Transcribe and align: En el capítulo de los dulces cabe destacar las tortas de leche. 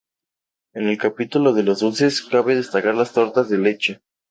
En 0.73 0.87
el 0.87 0.97
capítulo 0.97 1.53
de 1.53 1.61
los 1.61 1.81
dulces 1.81 2.23
cabe 2.23 2.55
destacar 2.55 2.95
las 2.95 3.13
tortas 3.13 3.49
de 3.49 3.59
leche. 3.59 4.01